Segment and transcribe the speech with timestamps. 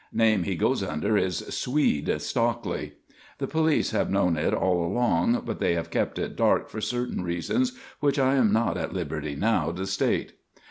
[0.11, 2.93] Name he goes under is 'Swede' Stockley.
[3.37, 7.23] The police have known it all along but they have kept it dark for certain
[7.23, 10.33] reasons which I am not at liberty now to state.